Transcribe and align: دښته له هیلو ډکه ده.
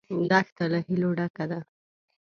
دښته 0.29 0.65
له 0.73 0.79
هیلو 0.87 1.09
ډکه 1.17 1.45
ده. 1.51 1.59